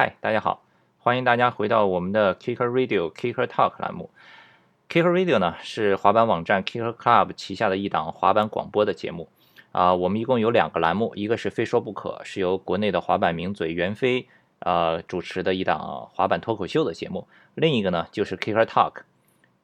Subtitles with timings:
[0.00, 0.62] 嗨，大家好，
[1.00, 4.10] 欢迎大家回到我们的 Kicker Radio Kicker Talk 栏目。
[4.88, 9.28] Kicker Radio 呢是滑板网站 Kicker Club 旗下的一档滑板广播的节目。
[9.72, 14.28] 啊，我们一共有两个栏目，一个是非说不可，是由国内的滑板名嘴袁飞
[14.60, 19.00] 呃主持的一档滑板脱口秀的节目；另一个呢就是 Kicker Talk。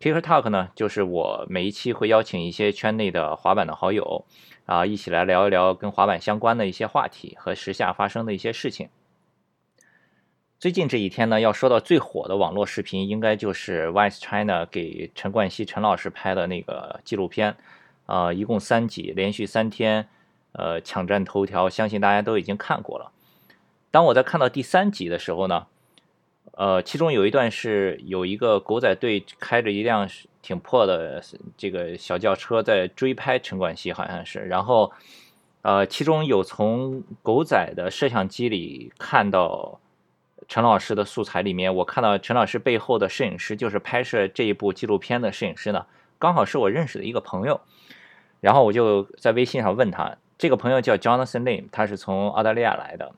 [0.00, 4.24] Kicker Talk 呢就是我每一期会邀请一些圈内的滑板的好友
[4.66, 8.88] 啊，一起来聊一聊跟滑板相关的一些话题和时下发生的一些事情。
[10.64, 17.54] 最近这一天呢，要说到最火的网络视频，应该就是 Vice China 给陈冠希陈老师拍的那个纪录片，
[18.06, 20.08] 呃，一共三集，连续三天，
[20.52, 23.12] 呃，抢占头条，相信大家都已经看过了。
[23.90, 25.66] 当我在看到第三集的时候呢，
[26.52, 30.08] 呃，其中有一段是有一个狗仔队开着一辆
[30.40, 31.22] 挺破的
[31.58, 34.90] 这个小轿车在追拍陈冠希，好像是，然后，
[35.60, 39.78] 呃，其中有从狗仔的摄像机里看到。
[40.48, 45.86] 陈老师的素材里面，我看到陈老师背后的摄影师就是拍摄这一部纪录片的摄影师呢，
[46.18, 47.60] 刚好是我认识的一个朋友。
[48.40, 53.12] 然后我就在微信上问他，这个朋友叫 Jonathan Lim，他是从澳大利亚来的，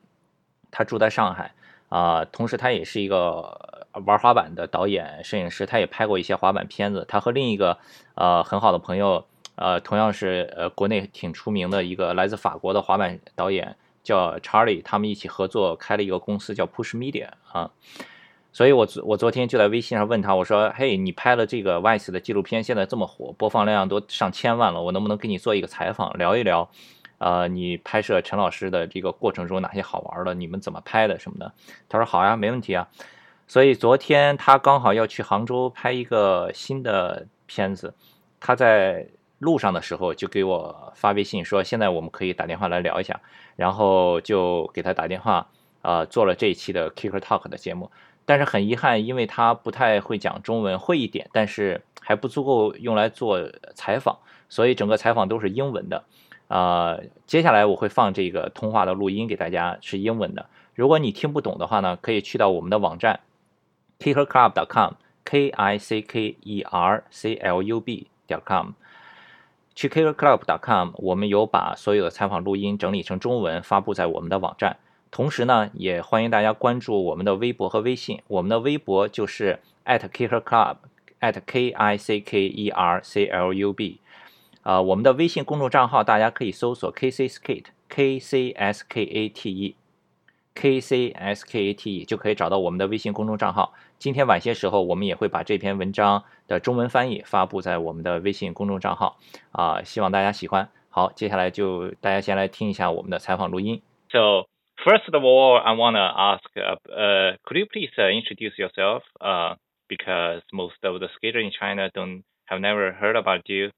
[0.71, 1.53] 他住在上海
[1.89, 7.03] 啊，同时他也是一个玩滑板的导演、摄影师，他也拍过一些滑板片子。
[7.09, 7.77] 他和另一个
[8.15, 9.25] 呃很好的朋友，
[9.55, 13.75] 呃，同样是呃国内挺出名的一个来自法国的滑板导演。
[14.07, 17.69] 叫 Charlie，他们一起合作开了一个公司叫 Push Media 啊，
[18.53, 26.69] 所以我我昨天就在微信上问他，我说：“嘿，你拍了这个 Vice 的纪录片，现在这么火，播放量都上千万了，我能不能给你做一个采访，聊一聊？
[27.17, 30.33] 呃，你拍摄陈老师的这个过程中哪些好玩的？
[30.33, 31.51] 你们怎么拍的什么的？”
[31.89, 32.87] 他说：“好呀，没问题啊。”
[33.45, 37.93] 所以昨天他刚好要去杭州拍一个新的片子，
[38.39, 39.09] 他在。
[39.39, 43.19] 路上的时候就给我发微信说，现在我们可以打电话来聊一下，
[43.55, 45.47] 然后就给他打电话，
[45.81, 47.91] 啊，做了这一期的 Kicker Talk 的节目。
[48.25, 54.17] 但是很遗憾，因为他不太会讲中文，会一点，但是还不足够用来做采访，
[54.49, 56.03] 所以整个采访都是英文的。
[56.49, 60.47] 啊，接下来我会放这个通话的录音给大家，是英文的。
[60.75, 63.21] 如果你听不懂的话呢，可以去到我们的网站
[63.99, 68.71] kickerclub.com，k i c k e r c l u b 点 com。
[69.77, 74.77] 去 kickerclub.com，我们有把所有的采访录音整理成中文发布在我们的网站。
[75.11, 78.19] 同时呢，也欢迎大家关注我们的微博和微信。
[78.27, 83.99] 我们的微博就是 at kickerclub，at k i c k e r c l u b。
[84.63, 92.03] 啊，我们的微信公众账号大家可以搜索 k c skate，k c s k a t e，k c s k a t e
[92.03, 93.73] 就可以找到我们的微信公众账号。
[93.98, 99.18] 今天晚些时候，我们也会把这篇文章的中文翻译发布在我们的微信公众账号。
[99.52, 100.68] 啊，希望大家喜欢。
[100.88, 103.80] 好，接下来就大家先来听一下我们的采访录音。
[104.10, 104.46] So
[104.84, 109.02] first of all, I wanna ask, uh, could you please introduce yourself?
[109.18, 109.56] Uh,
[109.88, 113.70] because most of the skaters in China don't have never heard about you.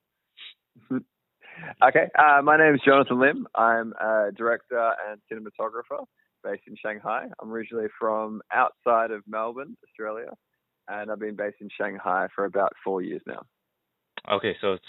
[1.81, 3.47] okay, uh, my name is Jonathan Lim.
[3.55, 6.05] I'm a director and cinematographer
[6.44, 7.26] based in Shanghai.
[7.42, 10.32] I'm originally from outside of Melbourne, Australia,
[10.88, 13.42] and I've been based in Shanghai for about four years now.
[14.32, 14.86] Okay, so it's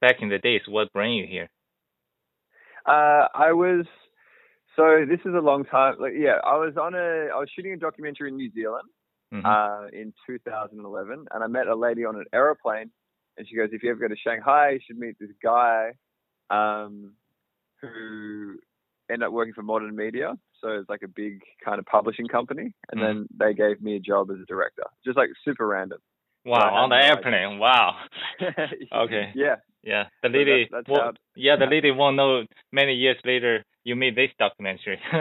[0.00, 1.48] back in the days, what brought you here?
[2.86, 3.86] Uh, I was
[4.76, 5.96] so this is a long time.
[5.98, 8.88] Like, yeah, I was on a I was shooting a documentary in New Zealand
[9.34, 9.44] mm-hmm.
[9.44, 12.90] uh, in 2011, and I met a lady on an aeroplane,
[13.36, 15.92] and she goes, "If you ever go to Shanghai, you should meet this guy."
[16.50, 17.12] Um,
[17.82, 18.56] who
[19.10, 20.34] ended up working for Modern Media.
[20.60, 22.74] So it's like a big kind of publishing company.
[22.90, 23.04] And mm.
[23.04, 25.98] then they gave me a job as a director, just like super random.
[26.44, 27.58] Wow, on the airplane.
[27.58, 27.96] Wow.
[28.94, 29.32] okay.
[29.34, 29.56] Yeah.
[29.82, 30.04] Yeah.
[30.22, 34.30] The lady, so well, yeah, the lady won't know many years later you made this
[34.38, 35.00] documentary.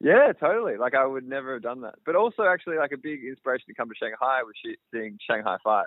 [0.00, 0.76] yeah, totally.
[0.76, 1.94] Like I would never have done that.
[2.04, 4.54] But also, actually, like a big inspiration to come to Shanghai was
[4.92, 5.86] seeing Shanghai Five.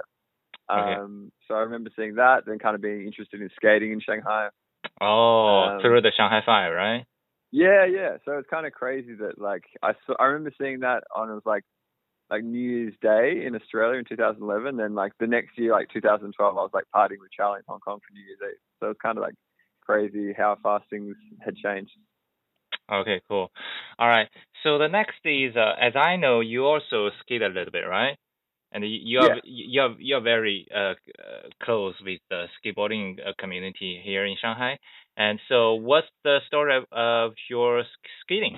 [0.69, 0.95] Okay.
[0.95, 4.49] Um, so I remember seeing that, then kind of being interested in skating in Shanghai.
[4.99, 7.05] Oh, um, through the Shanghai Five, right?
[7.51, 8.17] Yeah, yeah.
[8.25, 11.33] So it's kind of crazy that like I saw, I remember seeing that on it
[11.33, 11.63] was like
[12.29, 14.77] like New Year's Day in Australia in 2011.
[14.77, 17.79] Then like the next year, like 2012, I was like partying with Charlie in Hong
[17.79, 18.59] Kong for New Year's Eve.
[18.79, 19.35] So it's kind of like
[19.81, 21.91] crazy how fast things had changed.
[22.91, 23.51] Okay, cool.
[23.99, 24.27] All right.
[24.63, 28.17] So the next is, uh, as I know, you also skate a little bit, right?
[28.71, 29.41] And you are yeah.
[29.43, 30.93] you are you are very uh,
[31.63, 34.77] close with the skateboarding uh, community here in Shanghai.
[35.15, 37.83] And so, what's the story of, of your
[38.21, 38.57] skating?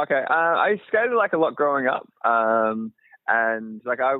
[0.00, 2.92] Okay, uh, I skated like a lot growing up, um,
[3.26, 4.16] and like I,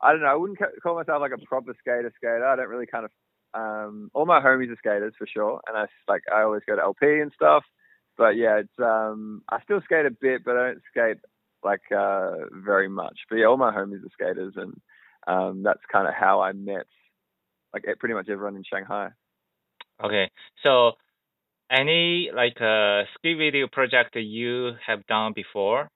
[0.00, 2.44] I don't know, I wouldn't call myself like a proper skater skater.
[2.44, 3.10] I don't really kind of.
[3.54, 6.82] Um, all my homies are skaters for sure, and I like I always go to
[6.82, 7.62] LP and stuff.
[8.16, 11.18] but yeah, it's um, I still skate a bit, but I don't skate
[11.64, 13.18] like uh, very much.
[13.28, 14.80] But yeah, all my homies are skaters, and
[15.26, 16.86] um, that's kind of how I met
[17.72, 19.08] like pretty much everyone in Shanghai.
[20.02, 20.30] Okay,
[20.62, 20.92] so
[21.70, 25.88] any like uh, ski video project that you have done before?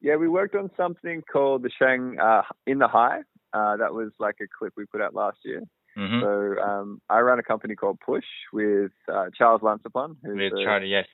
[0.00, 3.20] Yeah, we worked on something called the Shang uh, in the High.
[3.52, 5.62] Uh, that was like a clip we put out last year.
[5.96, 6.20] Mm-hmm.
[6.20, 10.88] So um, I run a company called Push with uh, Charles Lansapon, who's with Charlie,
[10.88, 11.06] yes,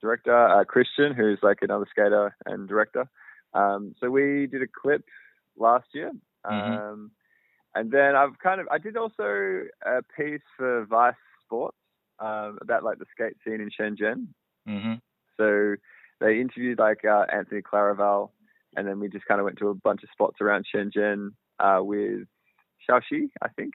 [0.00, 3.08] director, uh, Christian, who's like another skater and director.
[3.54, 5.04] Um, so we did a clip
[5.56, 6.10] last year,
[6.44, 6.72] mm-hmm.
[6.72, 7.10] um,
[7.74, 11.14] and then I've kind of I did also a piece for Vice
[11.44, 11.76] Sports
[12.18, 14.28] um, about like the skate scene in Shenzhen.
[14.68, 14.94] Mm-hmm.
[15.36, 15.76] So
[16.20, 18.30] they interviewed like uh, Anthony Claraval,
[18.76, 21.78] and then we just kind of went to a bunch of spots around Shenzhen uh,
[21.82, 22.26] with
[22.88, 23.74] Xiaoxi, I think.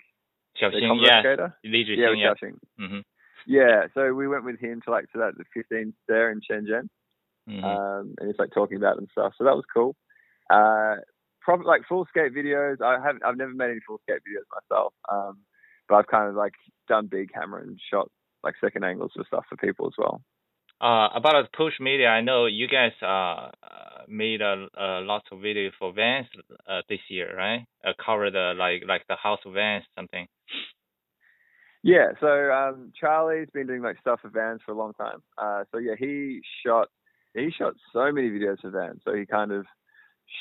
[0.61, 1.21] Xiaoxing, yeah.
[1.21, 1.57] Skater.
[1.63, 2.33] Li yeah, yeah.
[2.33, 2.57] Xiaoxing.
[2.79, 2.99] Mm-hmm.
[3.47, 6.89] Yeah, so we went with him to like to that the 15th there in Shenzhen,
[7.49, 7.63] mm-hmm.
[7.63, 9.33] um, and he's like talking about it and stuff.
[9.37, 9.95] So that was cool.
[10.49, 10.95] Uh,
[11.41, 12.81] probably like full skate videos.
[12.81, 13.23] I haven't.
[13.25, 15.39] I've never made any full skate videos myself, um,
[15.89, 16.53] but I've kind of like
[16.87, 18.09] done big camera and shot
[18.43, 20.21] like second angles for stuff for people as well.
[20.81, 23.51] Uh, about push media, I know you guys uh,
[24.07, 26.25] made a, a lots of video for Vans
[26.67, 27.65] uh, this year, right?
[27.85, 30.27] Uh, covered uh, like like the House of Vans something.
[31.83, 35.23] Yeah, so um, Charlie's been doing like stuff for Vans for a long time.
[35.37, 36.89] Uh, so yeah, he shot
[37.33, 39.01] he shot so many videos for Vans.
[39.03, 39.65] So he kind of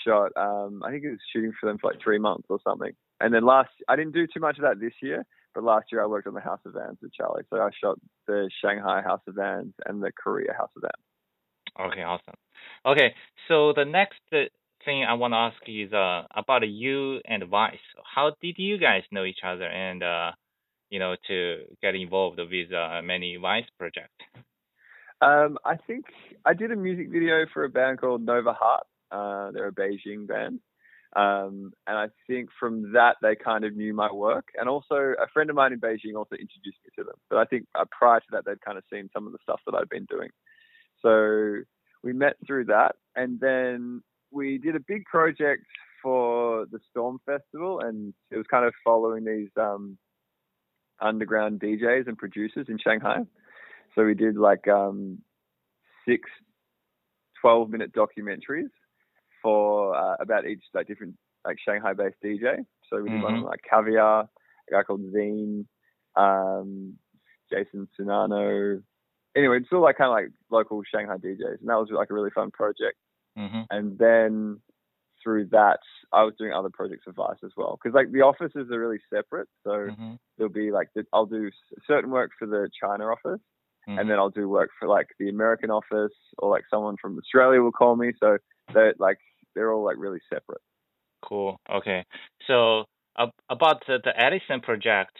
[0.07, 2.93] shot um, I think he was shooting for them for like three months or something.
[3.21, 6.03] And then last I didn't do too much of that this year, but last year
[6.03, 7.45] I worked on the House of Vans with Charlie.
[7.49, 11.93] So I shot the Shanghai House of Vans and the Korea House of Vans.
[11.93, 12.35] Okay, awesome.
[12.85, 13.15] Okay,
[13.49, 14.21] so the next
[14.85, 17.79] thing I want to ask is uh, about you and Vice.
[18.15, 20.33] How did you guys know each other and uh,
[20.91, 24.25] you know to get involved with uh, many Vice projects?
[25.23, 26.07] Um, I think
[26.45, 28.87] I did a music video for a band called Nova Heart.
[29.11, 30.61] Uh, they're a Beijing band.
[31.17, 34.49] Um, and I think from that, they kind of knew my work.
[34.59, 37.17] And also, a friend of mine in Beijing also introduced me to them.
[37.29, 39.61] But I think uh, prior to that, they'd kind of seen some of the stuff
[39.67, 40.31] that I'd been doing.
[41.03, 41.63] So
[42.05, 42.95] we met through that.
[43.17, 45.67] And then we did a big project
[46.03, 47.81] for the Storm Festival.
[47.81, 49.99] And it was kind of following these um,
[51.01, 53.19] underground DJs and producers in Shanghai.
[53.95, 55.19] So we did like um,
[56.07, 56.29] six
[57.41, 58.71] 12 minute documentaries
[59.43, 61.15] for uh, about each like different
[61.45, 62.65] like Shanghai based DJ.
[62.89, 63.23] So we did mm-hmm.
[63.23, 65.65] one like Caviar, a guy called Zine,
[66.17, 66.95] um,
[67.51, 68.83] Jason Sunano.
[69.37, 72.15] Anyway, it's all like kind of like local Shanghai DJs, and that was like a
[72.15, 72.97] really fun project.
[73.39, 73.61] Mm-hmm.
[73.71, 74.61] And then
[75.23, 75.79] through that,
[76.13, 79.01] I was doing other projects for Vice as well, because like the offices are really
[79.13, 79.49] separate.
[79.65, 80.15] So mm-hmm.
[80.37, 81.51] there'll be like the, I'll do
[81.87, 83.41] certain work for the China office,
[83.87, 84.09] and mm-hmm.
[84.09, 87.73] then I'll do work for like the American office, or like someone from Australia will
[87.73, 88.13] call me.
[88.21, 88.39] So
[88.75, 89.19] that like
[89.55, 90.61] they're all like really separate.
[91.25, 91.59] Cool.
[91.71, 92.05] Okay.
[92.47, 92.85] So
[93.17, 95.19] uh, about the, the Edison project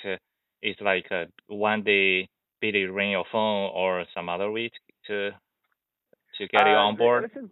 [0.63, 2.29] is like uh, one day
[2.61, 4.71] Billy ring your phone or some other way
[5.07, 5.31] to
[6.39, 7.25] to get you uh, on board.
[7.25, 7.51] Edison,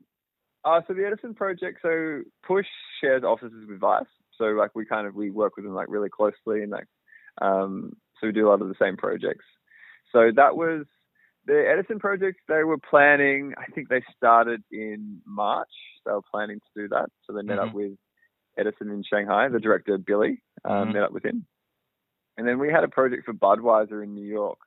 [0.65, 2.67] uh, so the Edison project, so Push
[3.01, 4.05] shares offices with Vice.
[4.37, 6.87] So like we kind of we work with them like really closely and like
[7.41, 9.45] um, so we do a lot of the same projects.
[10.13, 10.87] So that was
[11.49, 15.69] the Edison project, they were planning, I think they started in March.
[16.05, 17.07] They were planning to do that.
[17.25, 17.69] So they met mm-hmm.
[17.71, 17.93] up with
[18.59, 20.93] Edison in Shanghai, the director, Billy, um, mm-hmm.
[20.93, 21.47] met up with him.
[22.37, 24.59] And then we had a project for Budweiser in New York.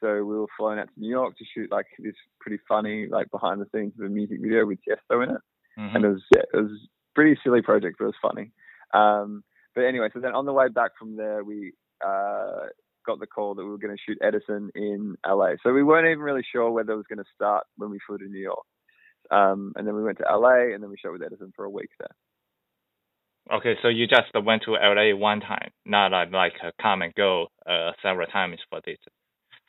[0.00, 3.30] So we were flying out to New York to shoot like this pretty funny, like
[3.30, 5.40] behind the scenes of a music video with Tiesto in it.
[5.78, 5.96] Mm-hmm.
[5.96, 6.70] And it was, yeah, it was
[7.14, 8.52] pretty silly project, but it was funny.
[8.94, 9.42] Um,
[9.74, 11.72] but anyway, so then on the way back from there, we
[12.04, 12.66] uh,
[13.06, 15.52] got the call that we were going to shoot Edison in LA.
[15.62, 18.18] So we weren't even really sure whether it was going to start when we flew
[18.18, 18.66] to New York.
[19.30, 21.70] Um, and then we went to LA and then we shot with Edison for a
[21.70, 22.08] week there.
[23.50, 27.92] Okay, so you just went to LA one time, not like come and go uh,
[28.02, 28.98] several times for this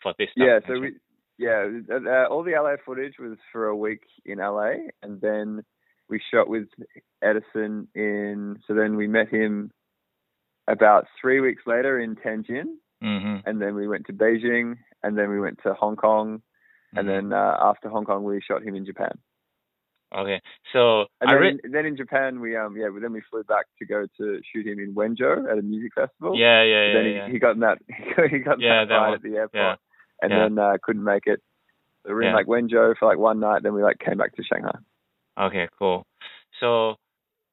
[0.02, 0.30] for this.
[0.36, 0.94] Yeah, so we
[1.38, 5.64] yeah uh, all the LA footage was for a week in LA, and then
[6.10, 6.68] we shot with
[7.22, 8.60] Edison in.
[8.68, 9.72] So then we met him
[10.68, 13.50] about three weeks later in Tianjin, Mm-hmm.
[13.50, 16.42] And then we went to Beijing, and then we went to Hong Kong,
[16.96, 17.30] and mm-hmm.
[17.30, 19.18] then uh, after Hong Kong, we shot him in Japan.
[20.14, 20.42] Okay,
[20.74, 23.68] so and then, re- in, then in Japan, we um yeah, then we flew back
[23.78, 26.36] to go to shoot him in Wenzhou at a music festival.
[26.36, 26.94] Yeah, yeah, yeah.
[26.94, 27.30] Then he, yeah.
[27.30, 27.78] he got in that
[28.32, 29.76] he got yeah, that ride at the airport, yeah.
[30.22, 30.40] And yeah.
[30.40, 31.42] then uh, couldn't make it.
[32.04, 34.36] So we were in like Wenzhou for like one night, then we like came back
[34.36, 34.78] to Shanghai.
[35.40, 36.06] Okay, cool.
[36.60, 36.96] So,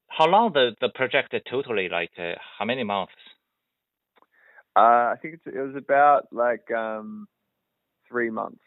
[0.07, 1.89] how long the the project totally?
[1.89, 3.13] Like, uh, how many months?
[4.75, 7.27] Uh, I think it was about like um,
[8.09, 8.61] three months.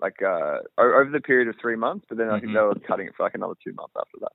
[0.00, 2.54] like uh, over the period of three months, but then I think mm-hmm.
[2.54, 4.32] they were cutting it for like another two months after that.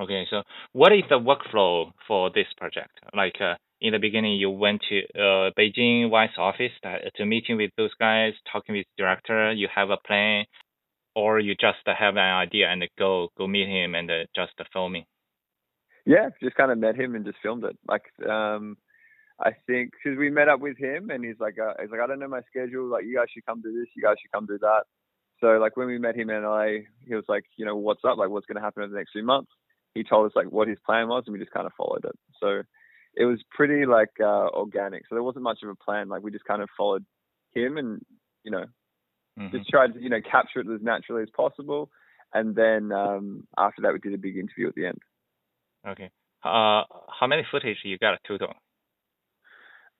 [0.00, 0.42] Okay, so
[0.72, 3.00] what is the workflow for this project?
[3.14, 7.56] Like uh, in the beginning, you went to uh, Beijing Vice office to, to meeting
[7.56, 9.52] with those guys, talking with director.
[9.52, 10.44] You have a plan,
[11.14, 15.04] or you just have an idea and go go meet him and uh, just filming.
[16.04, 17.78] Yeah, just kind of met him and just filmed it.
[17.86, 18.78] Like, um,
[19.38, 22.06] I think because we met up with him and he's like, uh, he's like, I
[22.06, 22.86] don't know my schedule.
[22.86, 23.88] Like, you guys should come do this.
[23.94, 24.84] You guys should come do that.
[25.40, 28.16] So like when we met him in LA, he was like, you know, what's up?
[28.16, 29.50] Like, what's going to happen over the next few months?
[29.98, 32.16] he told us like what his plan was, and we just kind of followed it.
[32.40, 32.62] So
[33.14, 35.02] it was pretty like uh, organic.
[35.08, 36.08] So there wasn't much of a plan.
[36.08, 37.04] Like we just kind of followed
[37.52, 38.00] him, and
[38.44, 38.64] you know,
[39.38, 39.56] mm-hmm.
[39.56, 41.90] just tried to you know capture it as naturally as possible.
[42.32, 44.98] And then um, after that, we did a big interview at the end.
[45.86, 46.10] Okay.
[46.44, 46.84] Uh,
[47.18, 48.52] how many footage you got total?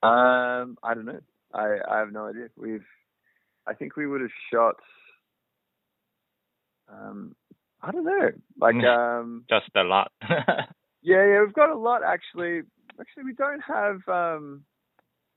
[0.03, 1.21] Um, I don't know.
[1.53, 2.49] I I have no idea.
[2.57, 2.85] We've,
[3.67, 4.77] I think we would have shot.
[6.91, 7.35] Um,
[7.83, 8.31] I don't know.
[8.61, 10.13] Like um just a lot.
[10.29, 12.63] yeah, yeah, we've got a lot actually.
[13.01, 14.65] Actually, we don't have um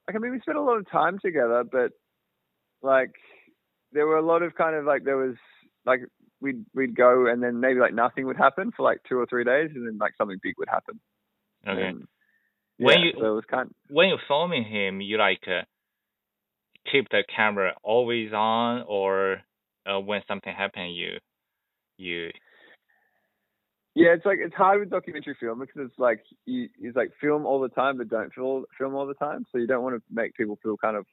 [0.07, 1.91] like I mean we spent a lot of time together, but
[2.81, 3.11] like
[3.91, 5.35] there were a lot of kind of like there was
[5.85, 6.01] like
[6.39, 9.43] we'd we'd go and then maybe like nothing would happen for like two or three
[9.43, 10.99] days and then like something big would happen.
[11.67, 11.81] Okay.
[11.81, 12.07] And,
[12.77, 15.61] yeah, when you so kind of, when you're filming him, you like uh,
[16.91, 19.41] keep the camera always on, or
[19.85, 21.17] uh, when something happens, you
[21.97, 22.31] you
[23.95, 27.45] yeah, it's like it's hard with documentary film because it's like you it's like film
[27.45, 29.45] all the time but don't film film all the time.
[29.51, 31.05] So you don't want to make people feel kind of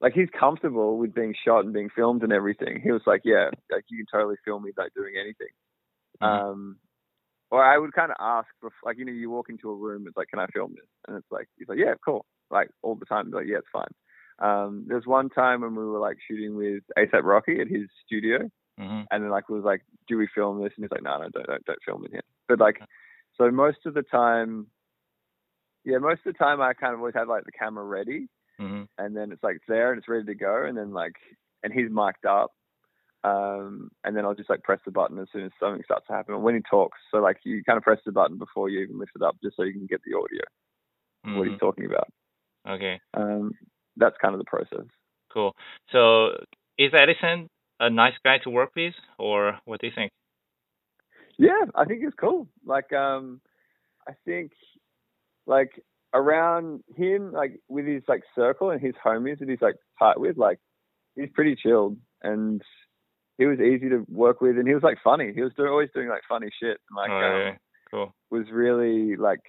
[0.00, 2.80] like he's comfortable with being shot and being filmed and everything.
[2.82, 5.48] He was like, yeah, like you can totally film me like doing anything.
[6.22, 6.48] Mm-hmm.
[6.48, 6.76] Um,
[7.50, 10.04] or I would kind of ask, for, like you know, you walk into a room,
[10.06, 10.88] it's like, can I film this?
[11.06, 13.30] And it's like he's like, yeah, cool, like all the time.
[13.30, 13.86] like, yeah, it's fine.
[14.38, 18.50] Um, there's one time when we were like shooting with ASAP Rocky at his studio,
[18.78, 19.02] Mm-hmm.
[19.10, 20.72] And then like was like, do we film this?
[20.76, 22.22] And he's like, no, no, don't, don't, don't film it here.
[22.48, 22.80] But like,
[23.38, 24.66] so most of the time,
[25.84, 28.28] yeah, most of the time I kind of always have like the camera ready,
[28.60, 28.84] mm-hmm.
[28.98, 31.14] and then it's like it's there and it's ready to go, and then like,
[31.62, 32.52] and he's mic'd up,
[33.24, 36.12] um, and then I'll just like press the button as soon as something starts to
[36.12, 36.34] happen.
[36.34, 38.98] And when he talks, so like you kind of press the button before you even
[38.98, 40.42] lift it up, just so you can get the audio,
[41.26, 41.38] mm-hmm.
[41.38, 42.08] what he's talking about.
[42.68, 43.00] Okay.
[43.14, 43.52] Um,
[43.96, 44.86] that's kind of the process.
[45.32, 45.54] Cool.
[45.92, 46.30] So
[46.78, 47.48] is Edison
[47.80, 50.10] a nice guy to work with, or what do you think?
[51.38, 52.48] Yeah, I think he's cool.
[52.64, 53.40] Like, um,
[54.08, 54.52] I think
[55.46, 55.82] like
[56.14, 60.36] around him, like with his like circle and his homies that he's like tight with,
[60.36, 60.58] like
[61.14, 62.62] he's pretty chilled and
[63.38, 65.32] he was easy to work with and he was like funny.
[65.34, 66.78] He was do- always doing like funny shit.
[66.90, 67.54] And, like, oh, um, yeah.
[67.90, 68.14] cool.
[68.30, 69.40] Was really like,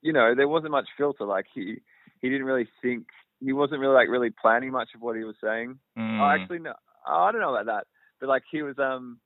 [0.00, 1.24] you know, there wasn't much filter.
[1.24, 1.78] Like he
[2.20, 3.06] he didn't really think.
[3.40, 5.78] He wasn't really like really planning much of what he was saying.
[5.96, 6.20] Mm.
[6.20, 6.74] Oh, actually, no.
[7.08, 7.86] Oh, I don't know about that,
[8.20, 9.18] but like he was, um,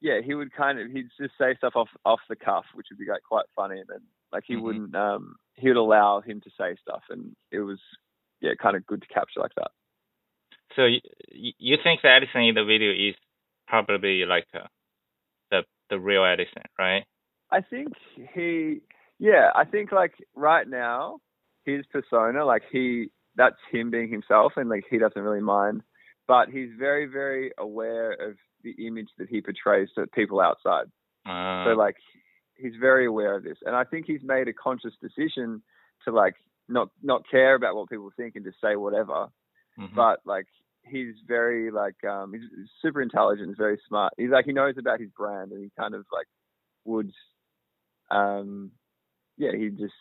[0.00, 2.98] yeah, he would kind of he'd just say stuff off off the cuff, which would
[2.98, 4.00] be like quite funny, and then
[4.32, 4.64] like he mm-hmm.
[4.64, 7.78] wouldn't, um, he would allow him to say stuff, and it was
[8.40, 9.70] yeah, kind of good to capture like that.
[10.76, 13.14] So you, you think the Edison in the video is
[13.68, 14.66] probably like uh,
[15.50, 17.04] the the real Edison, right?
[17.50, 17.92] I think
[18.34, 18.80] he,
[19.18, 21.18] yeah, I think like right now
[21.64, 25.82] his persona, like he, that's him being himself, and like he doesn't really mind
[26.26, 30.86] but he's very, very aware of the image that he portrays to people outside.
[31.26, 31.64] Uh.
[31.64, 31.96] So like
[32.56, 35.62] he's very aware of this, and I think he's made a conscious decision
[36.04, 36.34] to like
[36.68, 39.28] not not care about what people think and just say whatever.
[39.78, 39.94] Mm-hmm.
[39.94, 40.46] But like
[40.84, 44.14] he's very like um he's, he's super intelligent, he's very smart.
[44.16, 46.26] He's like he knows about his brand, and he kind of like
[46.84, 47.12] would
[48.10, 48.72] um
[49.38, 49.94] yeah he just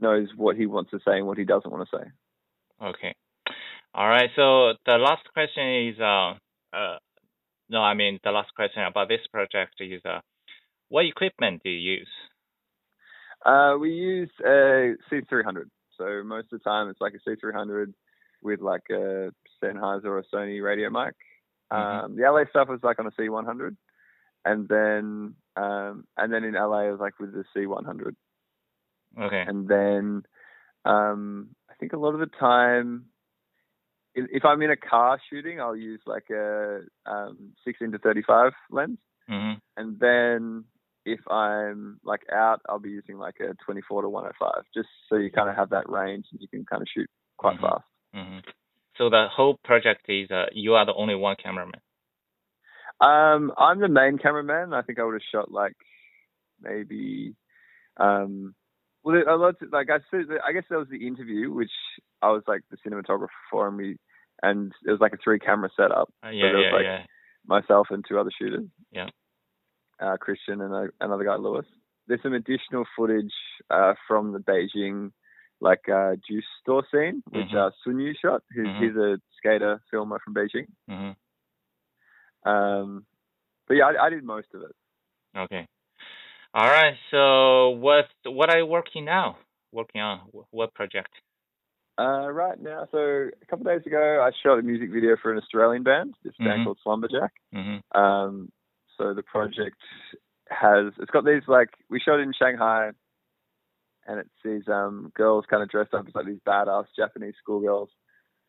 [0.00, 2.86] knows what he wants to say and what he doesn't want to say.
[2.86, 3.14] Okay.
[3.98, 4.30] All right.
[4.36, 6.34] So the last question is, uh,
[6.72, 6.98] uh,
[7.68, 10.20] no, I mean the last question about this project is, uh,
[10.88, 12.08] what equipment do you use?
[13.44, 15.64] Uh, we use a C300.
[15.98, 17.92] So most of the time it's like a C300
[18.40, 21.14] with like a Sennheiser or a Sony radio mic.
[21.72, 22.04] Mm-hmm.
[22.04, 23.76] Um, the LA stuff was like on a C100,
[24.44, 28.14] and then um, and then in LA it was like with the C100.
[29.20, 29.44] Okay.
[29.44, 30.22] And then
[30.84, 33.06] um, I think a lot of the time
[34.30, 38.98] if I'm in a car shooting, I'll use like a um, 16 to 35 lens,
[39.30, 39.58] mm-hmm.
[39.76, 40.64] and then
[41.04, 45.30] if I'm like out, I'll be using like a 24 to 105, just so you
[45.30, 47.66] kind of have that range and you can kind of shoot quite mm-hmm.
[47.66, 47.84] fast.
[48.14, 48.38] Mm-hmm.
[48.96, 51.80] So the whole project is uh, you are the only one cameraman.
[53.00, 54.72] Um, I'm the main cameraman.
[54.74, 55.76] I think I would have shot like
[56.60, 57.34] maybe
[57.96, 58.54] um,
[59.04, 61.70] well, a lot like I I guess there was the interview, which
[62.20, 63.96] I was like the cinematographer for, and we
[64.42, 66.12] and it was like a three camera setup.
[66.24, 67.02] Uh, yeah, so yeah, like yeah.
[67.46, 68.66] Myself and two other shooters.
[68.92, 69.08] Yeah.
[70.00, 71.66] Uh, Christian and a, another guy, Lewis.
[72.06, 73.32] There's some additional footage
[73.70, 75.12] uh, from the Beijing
[75.60, 77.56] like uh, juice store scene, which mm-hmm.
[77.56, 78.42] uh, Sun Yu shot.
[78.54, 78.84] Who's mm-hmm.
[78.84, 80.66] he's a skater filmer from Beijing.
[80.90, 82.48] Mm-hmm.
[82.48, 83.06] Um,
[83.66, 84.74] but yeah, I, I did most of it.
[85.36, 85.66] Okay.
[86.54, 86.94] All right.
[87.10, 89.36] So what what are you working now?
[89.72, 91.10] Working on what project?
[91.98, 95.32] Uh, right now, so a couple of days ago, I shot a music video for
[95.32, 96.64] an Australian band, this band mm-hmm.
[96.64, 97.32] called Slumberjack.
[97.52, 98.00] Mm-hmm.
[98.00, 98.52] Um,
[98.96, 99.78] so the project
[100.48, 102.90] has it's got these like we shot in Shanghai,
[104.06, 107.90] and it's these um girls kind of dressed up as like these badass Japanese schoolgirls,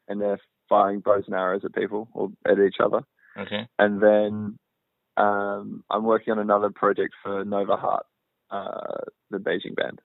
[0.08, 3.02] and they're firing bows and arrows at people or at each other.
[3.38, 3.68] Okay.
[3.80, 4.60] And then
[5.18, 8.06] um, I'm working on another project for Nova Heart,
[8.52, 10.00] uh, the Beijing band.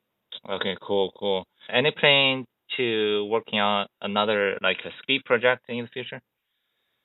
[0.48, 1.46] Okay, cool, cool.
[1.72, 2.46] Any plan
[2.76, 6.20] to working on another like a ski project in the future?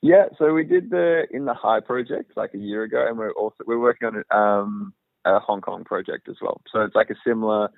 [0.02, 3.32] Yeah, so we did the in the high project like a year ago, and we're
[3.32, 6.60] also we're working on um, a Hong Kong project as well.
[6.72, 7.68] So it's like a similar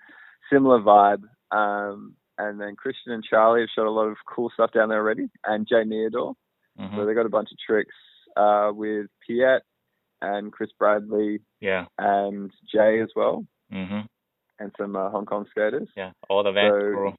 [0.50, 1.22] similar vibe.
[1.50, 4.98] Um, and then Christian and Charlie have shot a lot of cool stuff down there
[4.98, 6.34] already, and Jay Meador.
[6.80, 6.96] Mm-hmm.
[6.96, 7.94] So they got a bunch of tricks
[8.36, 9.62] uh, with Piet
[10.20, 11.40] and Chris Bradley.
[11.60, 11.86] Yeah.
[11.98, 13.44] And Jay as well.
[13.72, 14.00] Mm-hmm.
[14.58, 15.88] And some uh, Hong Kong skaters.
[15.96, 17.14] Yeah, all the Vans so, crew.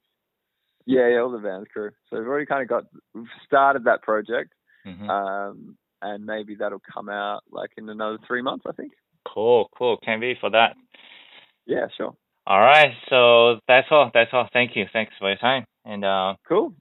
[0.85, 1.91] Yeah, yeah, all the Vans crew.
[2.09, 4.53] So we've already kind of got we've started that project.
[4.85, 5.09] Mm-hmm.
[5.09, 8.91] Um, and maybe that'll come out like in another three months, I think.
[9.25, 9.97] Cool, cool.
[10.03, 10.75] Can't wait for that.
[11.65, 12.13] Yeah, sure.
[12.45, 12.91] All right.
[13.09, 14.11] So that's all.
[14.13, 14.49] That's all.
[14.51, 14.85] Thank you.
[14.91, 15.63] Thanks for your time.
[15.85, 16.73] And uh, cool.